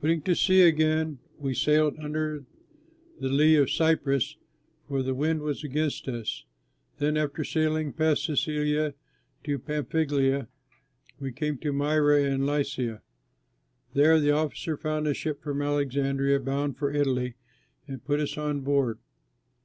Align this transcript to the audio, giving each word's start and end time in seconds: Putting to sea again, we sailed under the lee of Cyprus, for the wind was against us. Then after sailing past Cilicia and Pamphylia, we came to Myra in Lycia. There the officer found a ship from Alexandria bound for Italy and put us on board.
Putting 0.00 0.22
to 0.22 0.34
sea 0.34 0.62
again, 0.62 1.20
we 1.38 1.54
sailed 1.54 2.00
under 2.00 2.44
the 3.20 3.28
lee 3.28 3.54
of 3.54 3.70
Cyprus, 3.70 4.34
for 4.88 5.04
the 5.04 5.14
wind 5.14 5.42
was 5.42 5.62
against 5.62 6.08
us. 6.08 6.42
Then 6.98 7.16
after 7.16 7.44
sailing 7.44 7.92
past 7.92 8.24
Cilicia 8.24 8.94
and 9.46 9.64
Pamphylia, 9.64 10.48
we 11.20 11.30
came 11.30 11.58
to 11.58 11.72
Myra 11.72 12.22
in 12.24 12.44
Lycia. 12.44 13.02
There 13.94 14.18
the 14.18 14.32
officer 14.32 14.76
found 14.76 15.06
a 15.06 15.14
ship 15.14 15.44
from 15.44 15.62
Alexandria 15.62 16.40
bound 16.40 16.76
for 16.76 16.92
Italy 16.92 17.34
and 17.86 18.04
put 18.04 18.18
us 18.18 18.36
on 18.36 18.62
board. 18.62 18.98